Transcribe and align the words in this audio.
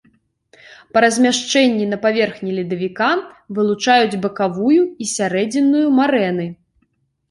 Па 0.95 1.03
размяшчэнні 1.05 1.85
на 1.91 1.97
паверхні 2.07 2.55
ледавіка 2.61 3.11
вылучаюць 3.61 4.19
бакавую 4.27 4.81
і 5.03 5.15
сярэдзінную 5.17 5.87
марэны. 6.05 6.55